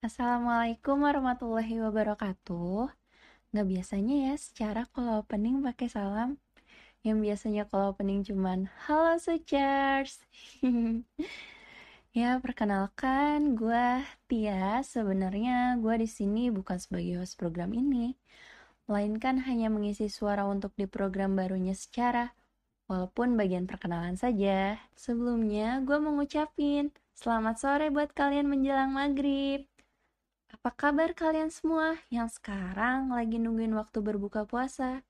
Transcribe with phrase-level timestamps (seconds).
[0.00, 2.88] Assalamualaikum warahmatullahi wabarakatuh.
[3.52, 6.40] Nggak biasanya ya secara kalau opening pakai salam.
[7.04, 10.24] Yang biasanya kalau opening cuman halo Suchars.
[12.16, 14.00] ya perkenalkan, gue
[14.32, 14.80] Tia.
[14.80, 18.16] Sebenarnya gue di sini bukan sebagai host program ini,
[18.88, 22.32] melainkan hanya mengisi suara untuk di program barunya secara
[22.88, 24.80] walaupun bagian perkenalan saja.
[24.96, 29.68] Sebelumnya, gue mau ngucapin selamat sore buat kalian menjelang maghrib.
[30.48, 35.04] Apa kabar kalian semua yang sekarang lagi nungguin waktu berbuka puasa?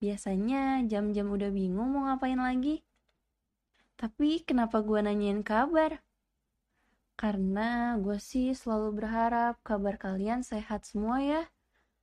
[0.00, 2.80] Biasanya jam-jam udah bingung mau ngapain lagi.
[3.96, 6.00] Tapi kenapa gue nanyain kabar?
[7.16, 11.42] Karena gue sih selalu berharap kabar kalian sehat semua ya.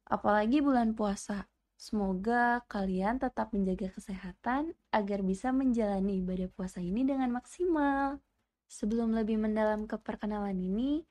[0.09, 1.52] Apalagi bulan puasa.
[1.83, 8.23] Semoga kalian tetap menjaga kesehatan agar bisa menjalani ibadah puasa ini dengan maksimal.
[8.71, 11.03] Sebelum lebih mendalam ke perkenalan ini,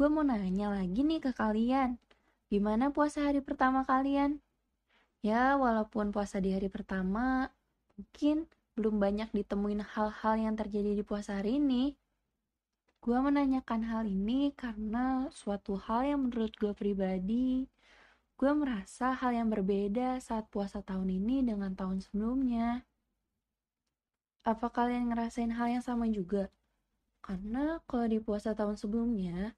[0.00, 2.00] Gue mau nanya lagi nih ke kalian.
[2.48, 4.40] Gimana puasa hari pertama kalian?
[5.20, 7.52] Ya, walaupun puasa di hari pertama,
[8.00, 8.48] mungkin
[8.80, 11.92] belum banyak ditemuin hal-hal yang terjadi di puasa hari ini.
[13.04, 17.68] Gue menanyakan hal ini karena suatu hal yang menurut gue pribadi,
[18.40, 22.88] gue merasa hal yang berbeda saat puasa tahun ini dengan tahun sebelumnya.
[24.48, 26.48] Apa kalian ngerasain hal yang sama juga?
[27.20, 29.52] Karena kalau di puasa tahun sebelumnya,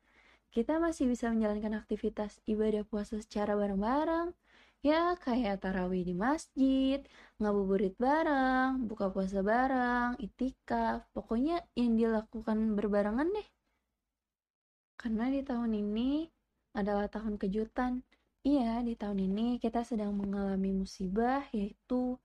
[0.50, 4.34] kita masih bisa menjalankan aktivitas ibadah puasa secara bareng-bareng.
[4.82, 7.06] Ya, kayak tarawih di masjid,
[7.38, 13.48] ngabuburit bareng, buka puasa bareng, itikaf, pokoknya yang dilakukan berbarengan deh.
[14.98, 16.26] Karena di tahun ini
[16.74, 18.02] adalah tahun kejutan.
[18.42, 22.18] Iya, di tahun ini kita sedang mengalami musibah yaitu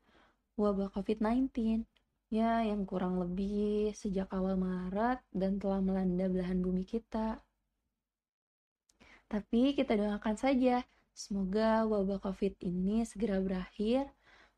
[0.58, 1.86] wabah COVID-19.
[2.34, 7.38] Ya, yang kurang lebih sejak awal Maret dan telah melanda belahan bumi kita.
[9.30, 10.82] Tapi kita doakan saja,
[11.14, 14.10] semoga wabah COVID ini segera berakhir.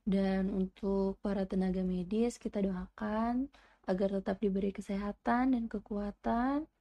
[0.07, 3.51] Dan untuk para tenaga medis, kita doakan
[3.83, 6.71] agar tetap diberi kesehatan dan kekuatan.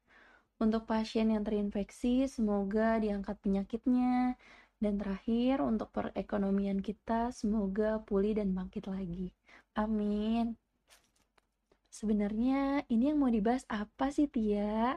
[0.58, 4.38] Untuk pasien yang terinfeksi, semoga diangkat penyakitnya.
[4.78, 9.34] Dan terakhir, untuk perekonomian kita, semoga pulih dan bangkit lagi.
[9.74, 10.54] Amin.
[11.90, 14.94] Sebenarnya ini yang mau dibahas apa sih Tia?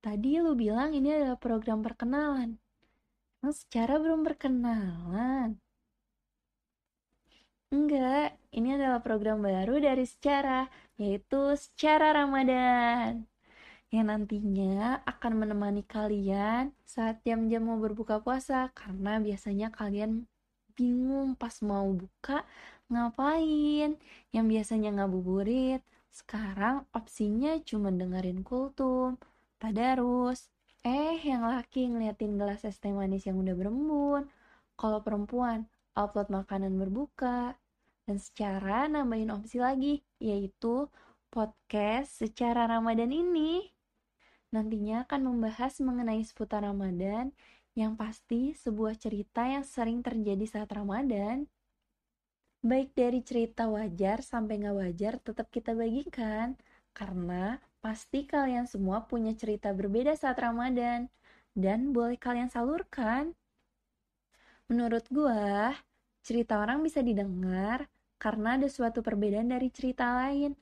[0.00, 2.56] Tadi lu bilang ini adalah program perkenalan.
[3.44, 5.60] Emang secara belum perkenalan?
[7.68, 10.64] Enggak, ini adalah program baru dari secara,
[10.96, 13.28] yaitu secara Ramadan.
[13.88, 20.28] Yang nantinya akan menemani kalian saat jam-jam mau berbuka puasa, karena biasanya kalian
[20.76, 22.44] bingung pas mau buka
[22.92, 23.96] ngapain.
[24.28, 25.80] Yang biasanya ngabuburit,
[26.12, 29.16] sekarang opsinya cuma dengerin kultum
[29.58, 30.52] tadarus.
[30.86, 34.30] Eh, yang laki ngeliatin gelas es teh manis yang udah berembun.
[34.78, 35.66] Kalau perempuan,
[35.98, 37.58] upload makanan berbuka.
[38.06, 40.88] Dan secara nambahin opsi lagi, yaitu
[41.28, 43.77] podcast secara Ramadan ini.
[44.54, 47.32] Nantinya akan membahas mengenai seputar Ramadan,
[47.76, 51.46] yang pasti sebuah cerita yang sering terjadi saat Ramadan.
[52.64, 56.58] Baik dari cerita wajar sampai nggak wajar tetap kita bagikan,
[56.90, 61.06] karena Pasti kalian semua punya cerita berbeda saat Ramadan
[61.54, 63.38] dan boleh kalian salurkan.
[64.66, 65.78] Menurut gua,
[66.26, 67.86] cerita orang bisa didengar
[68.18, 70.58] karena ada suatu perbedaan dari cerita lain.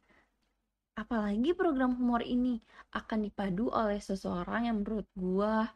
[0.97, 2.59] Apalagi program humor ini
[2.97, 5.69] akan dipadu oleh seseorang yang menurut gua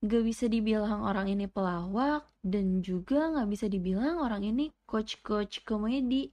[0.00, 6.32] gak bisa dibilang orang ini pelawak dan juga gak bisa dibilang orang ini coach-coach komedi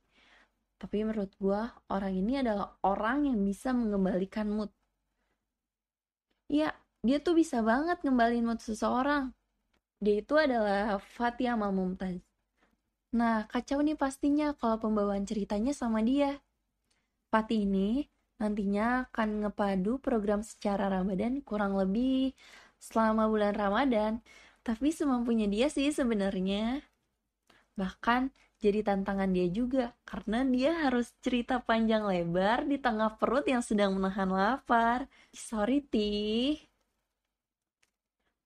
[0.77, 4.69] tapi menurut gue, orang ini adalah orang yang bisa mengembalikan mood.
[6.53, 6.69] Iya,
[7.01, 9.33] dia tuh bisa banget ngembaliin mood seseorang.
[9.97, 12.21] Dia itu adalah Fatih Amal Mumtaz.
[13.17, 16.37] Nah, kacau nih pastinya kalau pembawaan ceritanya sama dia.
[17.27, 18.07] Fatih ini
[18.39, 22.31] nantinya akan ngepadu program secara Ramadan kurang lebih
[22.79, 24.13] selama bulan Ramadan.
[24.63, 26.83] Tapi semampunya dia sih sebenarnya.
[27.79, 33.61] Bahkan jadi tantangan dia juga karena dia harus cerita panjang lebar di tengah perut yang
[33.61, 35.05] sedang menahan lapar.
[35.29, 36.57] Sorry ti.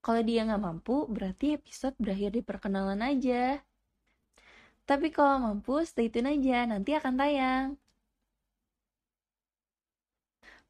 [0.02, 3.62] Kalau dia nggak mampu, berarti episode berakhir di perkenalan aja.
[4.90, 7.68] Tapi kalau mampu, stay tune aja, nanti akan tayang.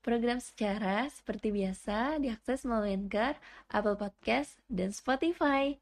[0.01, 3.37] Program secara seperti biasa diakses melalui Anchor,
[3.69, 5.77] Apple Podcast, dan Spotify.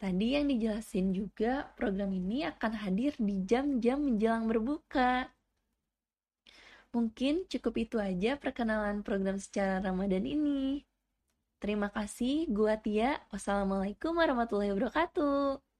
[0.00, 5.28] Tadi yang dijelasin juga program ini akan hadir di jam-jam menjelang berbuka.
[6.96, 10.80] Mungkin cukup itu aja perkenalan program secara Ramadan ini.
[11.60, 13.20] Terima kasih, gua Tia.
[13.28, 15.73] Wassalamualaikum warahmatullahi wabarakatuh.